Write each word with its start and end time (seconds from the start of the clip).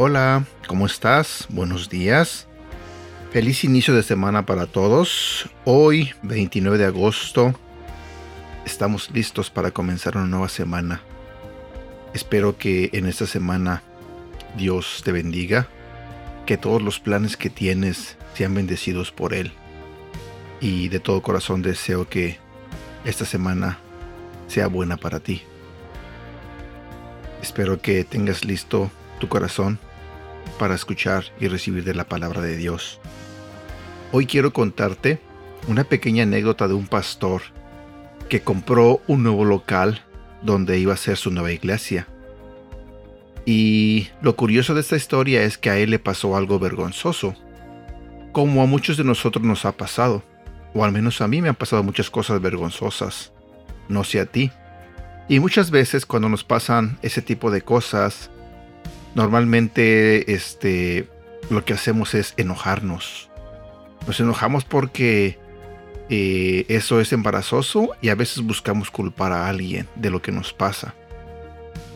Hola, 0.00 0.44
¿cómo 0.68 0.86
estás? 0.86 1.48
Buenos 1.48 1.88
días. 1.88 2.46
Feliz 3.32 3.64
inicio 3.64 3.96
de 3.96 4.04
semana 4.04 4.46
para 4.46 4.66
todos. 4.66 5.50
Hoy, 5.64 6.14
29 6.22 6.78
de 6.78 6.84
agosto, 6.84 7.52
estamos 8.64 9.10
listos 9.10 9.50
para 9.50 9.72
comenzar 9.72 10.16
una 10.16 10.26
nueva 10.26 10.48
semana. 10.48 11.00
Espero 12.14 12.58
que 12.58 12.90
en 12.92 13.06
esta 13.06 13.26
semana 13.26 13.82
Dios 14.56 15.02
te 15.04 15.10
bendiga, 15.10 15.66
que 16.46 16.56
todos 16.56 16.80
los 16.80 17.00
planes 17.00 17.36
que 17.36 17.50
tienes 17.50 18.16
sean 18.34 18.54
bendecidos 18.54 19.10
por 19.10 19.34
Él. 19.34 19.50
Y 20.60 20.90
de 20.90 21.00
todo 21.00 21.22
corazón 21.22 21.60
deseo 21.60 22.08
que 22.08 22.38
esta 23.04 23.24
semana 23.24 23.80
sea 24.46 24.68
buena 24.68 24.96
para 24.96 25.18
ti. 25.18 25.42
Espero 27.42 27.82
que 27.82 28.04
tengas 28.04 28.44
listo 28.44 28.92
tu 29.18 29.28
corazón 29.28 29.80
para 30.58 30.74
escuchar 30.74 31.24
y 31.40 31.48
recibir 31.48 31.84
de 31.84 31.94
la 31.94 32.08
palabra 32.08 32.40
de 32.40 32.56
Dios. 32.56 33.00
Hoy 34.12 34.26
quiero 34.26 34.52
contarte 34.52 35.20
una 35.66 35.84
pequeña 35.84 36.22
anécdota 36.22 36.68
de 36.68 36.74
un 36.74 36.86
pastor 36.86 37.42
que 38.28 38.40
compró 38.40 39.00
un 39.06 39.22
nuevo 39.22 39.44
local 39.44 40.02
donde 40.42 40.78
iba 40.78 40.94
a 40.94 40.98
ser 40.98 41.16
su 41.16 41.30
nueva 41.30 41.52
iglesia. 41.52 42.06
Y 43.44 44.08
lo 44.20 44.36
curioso 44.36 44.74
de 44.74 44.80
esta 44.80 44.96
historia 44.96 45.42
es 45.42 45.58
que 45.58 45.70
a 45.70 45.78
él 45.78 45.90
le 45.90 45.98
pasó 45.98 46.36
algo 46.36 46.58
vergonzoso, 46.58 47.34
como 48.32 48.62
a 48.62 48.66
muchos 48.66 48.96
de 48.96 49.04
nosotros 49.04 49.44
nos 49.44 49.64
ha 49.64 49.72
pasado, 49.72 50.22
o 50.74 50.84
al 50.84 50.92
menos 50.92 51.20
a 51.20 51.28
mí 51.28 51.40
me 51.40 51.48
han 51.48 51.54
pasado 51.54 51.82
muchas 51.82 52.10
cosas 52.10 52.40
vergonzosas, 52.40 53.32
no 53.88 54.04
sé 54.04 54.20
a 54.20 54.26
ti. 54.26 54.52
Y 55.28 55.40
muchas 55.40 55.70
veces 55.70 56.06
cuando 56.06 56.28
nos 56.28 56.44
pasan 56.44 56.98
ese 57.02 57.22
tipo 57.22 57.50
de 57.50 57.62
cosas, 57.62 58.30
normalmente 59.18 60.32
este, 60.32 61.08
lo 61.50 61.64
que 61.64 61.72
hacemos 61.72 62.14
es 62.14 62.34
enojarnos. 62.36 63.28
Nos 64.06 64.20
enojamos 64.20 64.64
porque 64.64 65.40
eh, 66.08 66.64
eso 66.68 67.00
es 67.00 67.12
embarazoso 67.12 67.90
y 68.00 68.10
a 68.10 68.14
veces 68.14 68.44
buscamos 68.44 68.92
culpar 68.92 69.32
a 69.32 69.48
alguien 69.48 69.88
de 69.96 70.10
lo 70.10 70.22
que 70.22 70.30
nos 70.30 70.52
pasa. 70.52 70.94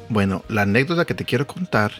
Bueno, 0.08 0.44
la 0.48 0.62
anécdota 0.62 1.04
que 1.04 1.14
te 1.14 1.24
quiero 1.24 1.46
contar 1.46 1.92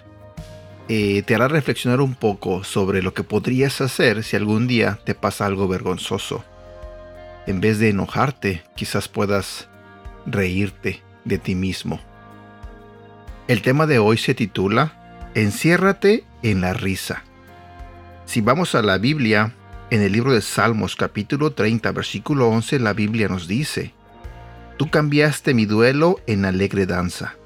eh, 0.89 1.23
te 1.23 1.37
hará 1.37 1.47
reflexionar 1.47 2.01
un 2.01 2.17
poco 2.17 2.65
sobre 2.65 3.01
lo 3.01 3.15
que 3.15 3.23
podrías 3.23 3.81
hacer 3.81 4.25
si 4.25 4.35
algún 4.35 4.67
día 4.67 4.99
te 5.05 5.15
pasa 5.15 5.47
algo 5.47 5.69
vergonzoso. 5.69 6.45
En 7.47 7.61
vez 7.61 7.79
de 7.79 7.91
enojarte, 7.91 8.65
quizás 8.75 9.07
puedas 9.07 9.69
reírte 10.27 11.01
de 11.25 11.39
ti 11.39 11.55
mismo. 11.55 12.01
El 13.47 13.63
tema 13.63 13.87
de 13.87 14.01
hoy 14.01 14.19
se 14.19 14.35
titula 14.35 14.99
Enciérrate 15.35 16.25
en 16.43 16.61
la 16.61 16.75
risa. 16.75 17.25
Si 18.27 18.43
vamos 18.43 18.75
a 18.75 18.83
la 18.83 18.99
Biblia, 18.99 19.55
en 19.89 20.03
el 20.03 20.13
libro 20.13 20.35
de 20.35 20.43
Salmos 20.43 20.95
capítulo 20.95 21.53
30 21.53 21.91
versículo 21.93 22.49
11, 22.49 22.79
la 22.81 22.93
Biblia 22.93 23.29
nos 23.29 23.49
dice, 23.49 23.95
Tú 24.77 24.91
cambiaste 24.91 25.55
mi 25.55 25.65
duelo 25.65 26.21
en 26.27 26.45
alegre 26.45 26.85
danza. 26.85 27.37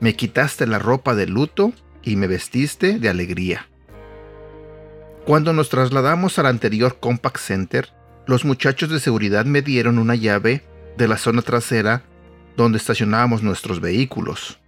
Me 0.00 0.16
quitaste 0.16 0.66
la 0.66 0.80
ropa 0.80 1.14
de 1.14 1.28
luto 1.28 1.72
y 2.02 2.16
me 2.16 2.26
vestiste 2.26 2.98
de 2.98 3.08
alegría. 3.08 3.68
Cuando 5.24 5.52
nos 5.52 5.68
trasladamos 5.68 6.40
al 6.40 6.46
anterior 6.46 6.98
Compact 6.98 7.38
Center, 7.38 7.88
los 8.26 8.44
muchachos 8.44 8.90
de 8.90 8.98
seguridad 8.98 9.44
me 9.44 9.62
dieron 9.62 10.00
una 10.00 10.16
llave 10.16 10.64
de 10.96 11.06
la 11.06 11.18
zona 11.18 11.42
trasera 11.42 12.02
donde 12.56 12.78
estacionábamos 12.78 13.44
nuestros 13.44 13.80
vehículos. 13.80 14.58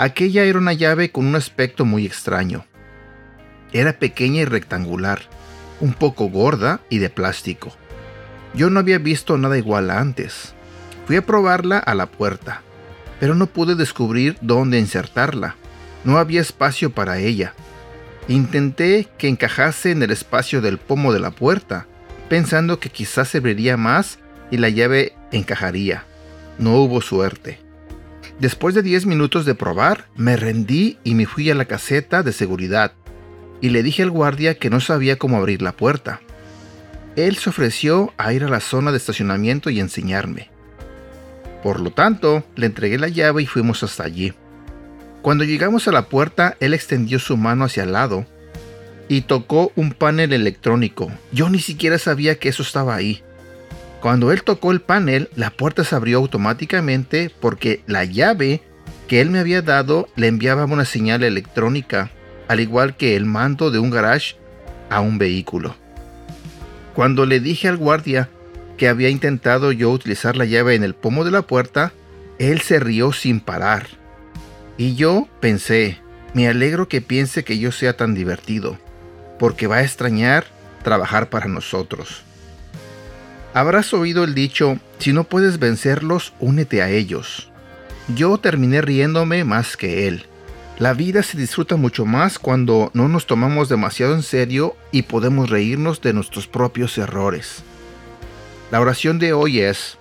Aquella 0.00 0.44
era 0.44 0.60
una 0.60 0.74
llave 0.74 1.10
con 1.10 1.26
un 1.26 1.34
aspecto 1.34 1.84
muy 1.84 2.06
extraño. 2.06 2.64
Era 3.72 3.98
pequeña 3.98 4.42
y 4.42 4.44
rectangular, 4.44 5.22
un 5.80 5.92
poco 5.92 6.28
gorda 6.28 6.80
y 6.88 6.98
de 6.98 7.10
plástico. 7.10 7.72
Yo 8.54 8.70
no 8.70 8.78
había 8.78 8.98
visto 8.98 9.36
nada 9.38 9.58
igual 9.58 9.90
antes. 9.90 10.54
Fui 11.08 11.16
a 11.16 11.26
probarla 11.26 11.78
a 11.78 11.96
la 11.96 12.06
puerta, 12.06 12.62
pero 13.18 13.34
no 13.34 13.48
pude 13.48 13.74
descubrir 13.74 14.38
dónde 14.40 14.78
insertarla. 14.78 15.56
No 16.04 16.18
había 16.18 16.42
espacio 16.42 16.90
para 16.90 17.18
ella. 17.18 17.54
Intenté 18.28 19.08
que 19.18 19.26
encajase 19.26 19.90
en 19.90 20.00
el 20.04 20.12
espacio 20.12 20.60
del 20.60 20.78
pomo 20.78 21.12
de 21.12 21.18
la 21.18 21.32
puerta, 21.32 21.88
pensando 22.28 22.78
que 22.78 22.90
quizás 22.90 23.30
serviría 23.30 23.76
más 23.76 24.20
y 24.52 24.58
la 24.58 24.68
llave 24.68 25.14
encajaría. 25.32 26.04
No 26.56 26.76
hubo 26.76 27.00
suerte. 27.00 27.67
Después 28.40 28.74
de 28.74 28.82
10 28.82 29.06
minutos 29.06 29.44
de 29.44 29.56
probar, 29.56 30.06
me 30.16 30.36
rendí 30.36 30.98
y 31.02 31.14
me 31.14 31.26
fui 31.26 31.50
a 31.50 31.56
la 31.56 31.64
caseta 31.64 32.22
de 32.22 32.32
seguridad 32.32 32.92
y 33.60 33.70
le 33.70 33.82
dije 33.82 34.04
al 34.04 34.10
guardia 34.10 34.54
que 34.54 34.70
no 34.70 34.80
sabía 34.80 35.18
cómo 35.18 35.36
abrir 35.36 35.60
la 35.60 35.72
puerta. 35.72 36.20
Él 37.16 37.36
se 37.36 37.50
ofreció 37.50 38.14
a 38.16 38.32
ir 38.32 38.44
a 38.44 38.48
la 38.48 38.60
zona 38.60 38.92
de 38.92 38.98
estacionamiento 38.98 39.70
y 39.70 39.80
enseñarme. 39.80 40.50
Por 41.64 41.80
lo 41.80 41.90
tanto, 41.90 42.44
le 42.54 42.66
entregué 42.66 42.96
la 42.98 43.08
llave 43.08 43.42
y 43.42 43.46
fuimos 43.46 43.82
hasta 43.82 44.04
allí. 44.04 44.32
Cuando 45.22 45.42
llegamos 45.42 45.88
a 45.88 45.92
la 45.92 46.08
puerta, 46.08 46.56
él 46.60 46.74
extendió 46.74 47.18
su 47.18 47.36
mano 47.36 47.64
hacia 47.64 47.82
el 47.82 47.92
lado 47.92 48.24
y 49.08 49.22
tocó 49.22 49.72
un 49.74 49.90
panel 49.90 50.32
electrónico. 50.32 51.10
Yo 51.32 51.50
ni 51.50 51.58
siquiera 51.58 51.98
sabía 51.98 52.38
que 52.38 52.50
eso 52.50 52.62
estaba 52.62 52.94
ahí. 52.94 53.24
Cuando 54.00 54.30
él 54.30 54.44
tocó 54.44 54.70
el 54.70 54.80
panel, 54.80 55.28
la 55.34 55.50
puerta 55.50 55.82
se 55.82 55.94
abrió 55.94 56.18
automáticamente 56.18 57.32
porque 57.40 57.82
la 57.86 58.04
llave 58.04 58.62
que 59.08 59.20
él 59.20 59.30
me 59.30 59.40
había 59.40 59.62
dado 59.62 60.08
le 60.14 60.28
enviaba 60.28 60.66
una 60.66 60.84
señal 60.84 61.24
electrónica, 61.24 62.10
al 62.46 62.60
igual 62.60 62.96
que 62.96 63.16
el 63.16 63.24
mando 63.24 63.70
de 63.70 63.80
un 63.80 63.90
garage 63.90 64.36
a 64.90 65.00
un 65.00 65.18
vehículo. 65.18 65.74
Cuando 66.94 67.26
le 67.26 67.40
dije 67.40 67.68
al 67.68 67.76
guardia 67.76 68.28
que 68.76 68.88
había 68.88 69.08
intentado 69.08 69.72
yo 69.72 69.90
utilizar 69.90 70.36
la 70.36 70.44
llave 70.44 70.76
en 70.76 70.84
el 70.84 70.94
pomo 70.94 71.24
de 71.24 71.32
la 71.32 71.42
puerta, 71.42 71.92
él 72.38 72.60
se 72.60 72.78
rió 72.78 73.12
sin 73.12 73.40
parar. 73.40 73.86
Y 74.76 74.94
yo 74.94 75.28
pensé, 75.40 75.98
me 76.34 76.46
alegro 76.46 76.88
que 76.88 77.00
piense 77.00 77.42
que 77.42 77.58
yo 77.58 77.72
sea 77.72 77.96
tan 77.96 78.14
divertido, 78.14 78.78
porque 79.40 79.66
va 79.66 79.76
a 79.76 79.82
extrañar 79.82 80.44
trabajar 80.84 81.30
para 81.30 81.46
nosotros. 81.46 82.22
Habrás 83.58 83.92
oído 83.92 84.22
el 84.22 84.36
dicho, 84.36 84.78
si 85.00 85.12
no 85.12 85.24
puedes 85.24 85.58
vencerlos, 85.58 86.32
únete 86.38 86.80
a 86.80 86.90
ellos. 86.90 87.50
Yo 88.14 88.38
terminé 88.38 88.82
riéndome 88.82 89.42
más 89.42 89.76
que 89.76 90.06
él. 90.06 90.26
La 90.78 90.94
vida 90.94 91.24
se 91.24 91.36
disfruta 91.36 91.74
mucho 91.74 92.06
más 92.06 92.38
cuando 92.38 92.92
no 92.94 93.08
nos 93.08 93.26
tomamos 93.26 93.68
demasiado 93.68 94.14
en 94.14 94.22
serio 94.22 94.76
y 94.92 95.02
podemos 95.02 95.50
reírnos 95.50 96.00
de 96.00 96.12
nuestros 96.12 96.46
propios 96.46 96.96
errores. 96.98 97.64
La 98.70 98.80
oración 98.80 99.18
de 99.18 99.32
hoy 99.32 99.58
es, 99.58 99.98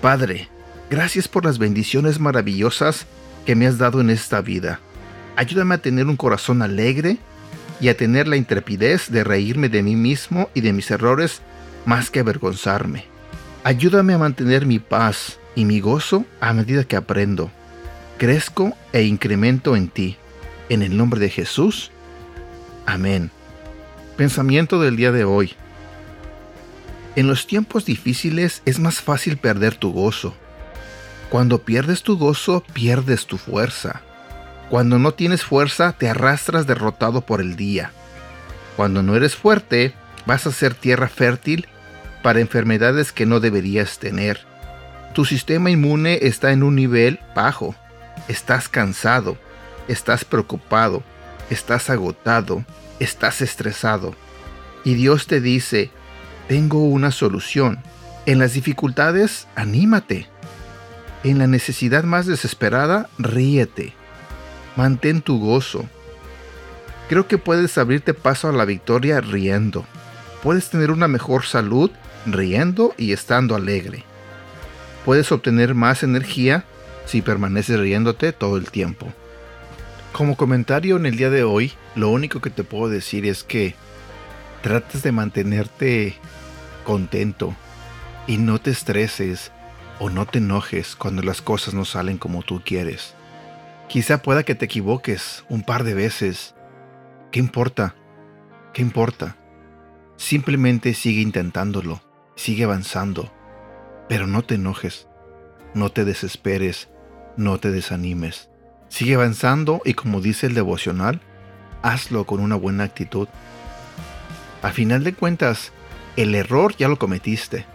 Padre, 0.00 0.48
gracias 0.88 1.28
por 1.28 1.44
las 1.44 1.58
bendiciones 1.58 2.20
maravillosas 2.20 3.04
que 3.44 3.54
me 3.54 3.66
has 3.66 3.76
dado 3.76 4.00
en 4.00 4.08
esta 4.08 4.40
vida. 4.40 4.80
Ayúdame 5.36 5.74
a 5.74 5.82
tener 5.82 6.06
un 6.06 6.16
corazón 6.16 6.62
alegre 6.62 7.18
y 7.82 7.88
a 7.88 7.96
tener 7.98 8.26
la 8.26 8.36
intrepidez 8.36 9.10
de 9.10 9.24
reírme 9.24 9.68
de 9.68 9.82
mí 9.82 9.94
mismo 9.94 10.48
y 10.54 10.62
de 10.62 10.72
mis 10.72 10.90
errores 10.90 11.42
más 11.86 12.10
que 12.10 12.20
avergonzarme. 12.20 13.06
Ayúdame 13.64 14.12
a 14.12 14.18
mantener 14.18 14.66
mi 14.66 14.78
paz 14.78 15.38
y 15.54 15.64
mi 15.64 15.80
gozo 15.80 16.26
a 16.40 16.52
medida 16.52 16.84
que 16.84 16.96
aprendo, 16.96 17.50
crezco 18.18 18.76
e 18.92 19.04
incremento 19.04 19.74
en 19.74 19.88
ti. 19.88 20.18
En 20.68 20.82
el 20.82 20.96
nombre 20.96 21.20
de 21.20 21.30
Jesús. 21.30 21.90
Amén. 22.84 23.30
Pensamiento 24.16 24.80
del 24.80 24.96
día 24.96 25.12
de 25.12 25.24
hoy. 25.24 25.54
En 27.14 27.28
los 27.28 27.46
tiempos 27.46 27.84
difíciles 27.86 28.62
es 28.66 28.78
más 28.78 29.00
fácil 29.00 29.36
perder 29.38 29.76
tu 29.76 29.92
gozo. 29.92 30.34
Cuando 31.30 31.62
pierdes 31.62 32.02
tu 32.02 32.18
gozo, 32.18 32.62
pierdes 32.72 33.26
tu 33.26 33.38
fuerza. 33.38 34.02
Cuando 34.70 34.98
no 34.98 35.14
tienes 35.14 35.44
fuerza, 35.44 35.92
te 35.92 36.08
arrastras 36.08 36.66
derrotado 36.66 37.20
por 37.20 37.40
el 37.40 37.56
día. 37.56 37.92
Cuando 38.76 39.02
no 39.02 39.14
eres 39.14 39.36
fuerte, 39.36 39.94
vas 40.26 40.46
a 40.46 40.52
ser 40.52 40.74
tierra 40.74 41.08
fértil 41.08 41.68
para 42.26 42.40
enfermedades 42.40 43.12
que 43.12 43.24
no 43.24 43.38
deberías 43.38 44.00
tener. 44.00 44.40
Tu 45.14 45.24
sistema 45.24 45.70
inmune 45.70 46.18
está 46.22 46.50
en 46.50 46.64
un 46.64 46.74
nivel 46.74 47.20
bajo. 47.36 47.76
Estás 48.26 48.68
cansado, 48.68 49.38
estás 49.86 50.24
preocupado, 50.24 51.04
estás 51.50 51.88
agotado, 51.88 52.64
estás 52.98 53.42
estresado. 53.42 54.12
Y 54.82 54.94
Dios 54.94 55.28
te 55.28 55.40
dice, 55.40 55.92
tengo 56.48 56.82
una 56.82 57.12
solución. 57.12 57.78
En 58.26 58.40
las 58.40 58.54
dificultades, 58.54 59.46
anímate. 59.54 60.26
En 61.22 61.38
la 61.38 61.46
necesidad 61.46 62.02
más 62.02 62.26
desesperada, 62.26 63.08
ríete. 63.18 63.94
Mantén 64.74 65.22
tu 65.22 65.38
gozo. 65.38 65.88
Creo 67.08 67.28
que 67.28 67.38
puedes 67.38 67.78
abrirte 67.78 68.14
paso 68.14 68.48
a 68.48 68.52
la 68.52 68.64
victoria 68.64 69.20
riendo. 69.20 69.86
Puedes 70.42 70.70
tener 70.70 70.90
una 70.90 71.06
mejor 71.06 71.44
salud 71.44 71.92
riendo 72.26 72.94
y 72.98 73.12
estando 73.12 73.54
alegre. 73.54 74.04
Puedes 75.04 75.30
obtener 75.32 75.74
más 75.74 76.02
energía 76.02 76.64
si 77.06 77.22
permaneces 77.22 77.78
riéndote 77.78 78.32
todo 78.32 78.56
el 78.56 78.70
tiempo. 78.70 79.12
Como 80.12 80.36
comentario 80.36 80.96
en 80.96 81.06
el 81.06 81.16
día 81.16 81.30
de 81.30 81.44
hoy, 81.44 81.72
lo 81.94 82.10
único 82.10 82.40
que 82.40 82.50
te 82.50 82.64
puedo 82.64 82.88
decir 82.88 83.26
es 83.26 83.44
que 83.44 83.74
trates 84.62 85.02
de 85.02 85.12
mantenerte 85.12 86.16
contento 86.84 87.54
y 88.26 88.38
no 88.38 88.60
te 88.60 88.70
estreses 88.70 89.52
o 89.98 90.10
no 90.10 90.26
te 90.26 90.38
enojes 90.38 90.96
cuando 90.96 91.22
las 91.22 91.42
cosas 91.42 91.74
no 91.74 91.84
salen 91.84 92.18
como 92.18 92.42
tú 92.42 92.62
quieres. 92.64 93.14
Quizá 93.88 94.22
pueda 94.22 94.42
que 94.42 94.54
te 94.54 94.64
equivoques 94.64 95.44
un 95.48 95.62
par 95.62 95.84
de 95.84 95.94
veces. 95.94 96.54
¿Qué 97.30 97.38
importa? 97.38 97.94
¿Qué 98.72 98.82
importa? 98.82 99.36
Simplemente 100.16 100.94
sigue 100.94 101.20
intentándolo, 101.20 102.00
sigue 102.36 102.64
avanzando, 102.64 103.32
pero 104.08 104.26
no 104.26 104.42
te 104.42 104.54
enojes, 104.54 105.08
no 105.74 105.90
te 105.90 106.04
desesperes, 106.04 106.88
no 107.36 107.58
te 107.58 107.72
desanimes. 107.72 108.50
Sigue 108.88 109.14
avanzando 109.14 109.82
y 109.84 109.94
como 109.94 110.20
dice 110.20 110.46
el 110.46 110.54
devocional, 110.54 111.20
hazlo 111.82 112.24
con 112.24 112.40
una 112.40 112.54
buena 112.54 112.84
actitud. 112.84 113.26
Al 114.62 114.72
final 114.72 115.02
de 115.02 115.14
cuentas, 115.14 115.72
el 116.16 116.34
error 116.34 116.76
ya 116.76 116.88
lo 116.88 116.98
cometiste. 116.98 117.66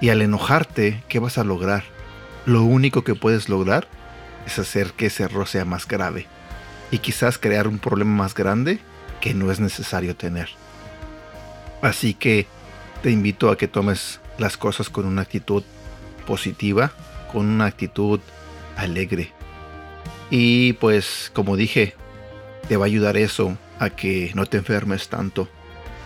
Y 0.00 0.08
al 0.08 0.20
enojarte, 0.20 1.04
¿qué 1.08 1.20
vas 1.20 1.38
a 1.38 1.44
lograr? 1.44 1.84
Lo 2.44 2.64
único 2.64 3.04
que 3.04 3.14
puedes 3.14 3.48
lograr 3.48 3.86
es 4.46 4.58
hacer 4.58 4.92
que 4.92 5.06
ese 5.06 5.22
error 5.22 5.46
sea 5.46 5.64
más 5.64 5.86
grave. 5.86 6.26
Y 6.90 6.98
quizás 6.98 7.38
crear 7.38 7.68
un 7.68 7.78
problema 7.78 8.10
más 8.10 8.34
grande 8.34 8.80
que 9.20 9.32
no 9.32 9.52
es 9.52 9.60
necesario 9.60 10.16
tener. 10.16 10.48
Así 11.82 12.14
que 12.14 12.46
te 13.02 13.10
invito 13.10 13.50
a 13.50 13.58
que 13.58 13.68
tomes 13.68 14.20
las 14.38 14.56
cosas 14.56 14.88
con 14.88 15.04
una 15.04 15.22
actitud 15.22 15.62
positiva, 16.26 16.92
con 17.32 17.46
una 17.46 17.66
actitud 17.66 18.20
alegre. 18.76 19.32
Y 20.30 20.74
pues 20.74 21.30
como 21.34 21.56
dije, 21.56 21.94
te 22.68 22.76
va 22.76 22.84
a 22.84 22.86
ayudar 22.86 23.16
eso 23.16 23.56
a 23.78 23.90
que 23.90 24.30
no 24.34 24.46
te 24.46 24.56
enfermes 24.56 25.08
tanto, 25.08 25.48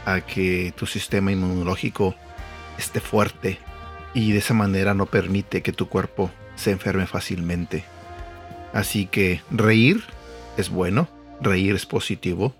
a 0.05 0.23
que 0.23 0.73
tu 0.77 0.87
sistema 0.87 1.31
inmunológico 1.31 2.15
esté 2.79 3.01
fuerte 3.01 3.59
y 4.15 4.33
de 4.33 4.39
esa 4.39 4.55
manera 4.55 4.95
no 4.95 5.07
permite 5.07 5.63
que 5.63 5.73
tu 5.73 5.89
cuerpo 5.89 6.31
se 6.55 6.71
enferme 6.71 7.07
fácilmente. 7.07 7.85
Así 8.73 9.07
que 9.07 9.43
reír 9.51 10.03
es 10.57 10.71
bueno, 10.71 11.09
reír 11.41 11.75
es 11.75 11.85
positivo, 11.87 12.55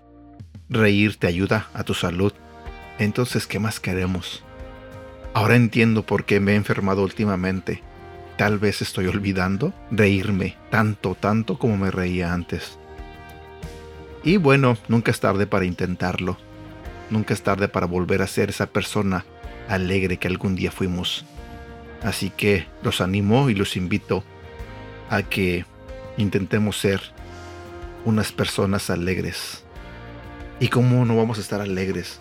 reír 0.69 1.17
te 1.17 1.27
ayuda 1.27 1.67
a 1.73 1.83
tu 1.83 1.93
salud. 1.93 2.33
Entonces, 2.99 3.45
¿qué 3.45 3.59
más 3.59 3.79
queremos? 3.79 4.43
Ahora 5.33 5.55
entiendo 5.55 6.03
por 6.03 6.25
qué 6.25 6.39
me 6.39 6.53
he 6.53 6.55
enfermado 6.55 7.03
últimamente. 7.03 7.83
Tal 8.37 8.57
vez 8.57 8.81
estoy 8.81 9.07
olvidando 9.07 9.73
reírme 9.91 10.57
tanto, 10.71 11.15
tanto 11.15 11.59
como 11.59 11.77
me 11.77 11.91
reía 11.91 12.33
antes. 12.33 12.79
Y 14.23 14.37
bueno, 14.37 14.77
nunca 14.87 15.11
es 15.11 15.19
tarde 15.19 15.45
para 15.45 15.65
intentarlo. 15.65 16.37
Nunca 17.11 17.35
es 17.35 17.43
tarde 17.43 17.67
para 17.67 17.85
volver 17.85 18.21
a 18.21 18.27
ser 18.27 18.49
esa 18.49 18.65
persona 18.65 19.25
alegre 19.69 20.17
que 20.17 20.27
algún 20.27 20.55
día 20.55 20.71
fuimos. 20.71 21.23
Así 22.03 22.31
que 22.31 22.65
los 22.81 22.99
animo 22.99 23.49
y 23.49 23.55
los 23.55 23.77
invito 23.77 24.23
a 25.09 25.21
que 25.21 25.65
intentemos 26.17 26.77
ser 26.77 27.01
unas 28.05 28.31
personas 28.31 28.89
alegres. 28.89 29.63
¿Y 30.59 30.69
cómo 30.69 31.05
no 31.05 31.15
vamos 31.15 31.37
a 31.37 31.41
estar 31.41 31.61
alegres 31.61 32.19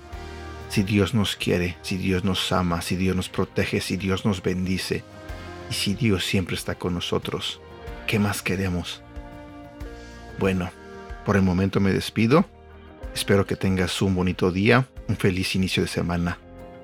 si 0.69 0.83
Dios 0.83 1.15
nos 1.15 1.37
quiere, 1.37 1.77
si 1.83 1.97
Dios 1.97 2.25
nos 2.25 2.53
ama, 2.53 2.83
si 2.83 2.97
Dios 2.97 3.17
nos 3.17 3.29
protege, 3.29 3.81
si 3.81 3.97
Dios 3.97 4.25
nos 4.25 4.43
bendice 4.43 5.05
y 5.71 5.75
si 5.75 5.95
Dios 5.95 6.25
siempre 6.25 6.57
está 6.57 6.75
con 6.75 6.95
nosotros? 6.95 7.61
¿Qué 8.07 8.19
más 8.19 8.43
queremos? 8.43 9.03
Bueno, 10.39 10.71
por 11.25 11.37
el 11.37 11.43
momento 11.43 11.81
me 11.81 11.93
despido. 11.93 12.45
Espero 13.15 13.47
que 13.47 13.57
tengas 13.57 14.03
un 14.03 14.15
bonito 14.15 14.53
día, 14.53 14.87
un 15.09 15.17
feliz 15.17 15.55
inicio 15.55 15.83
de 15.83 15.89
semana. 15.89 16.39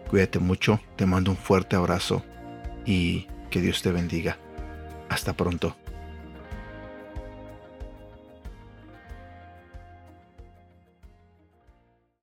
Cuídate 0.08 0.38
mucho, 0.38 0.80
te 0.96 1.06
mando 1.06 1.30
un 1.30 1.36
fuerte 1.36 1.76
abrazo 1.76 2.24
y 2.84 3.26
que 3.50 3.60
Dios 3.60 3.82
te 3.82 3.92
bendiga. 3.92 4.38
Hasta 5.08 5.34
pronto. 5.34 5.81